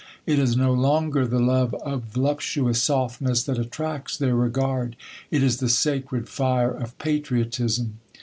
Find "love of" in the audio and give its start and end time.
1.37-2.01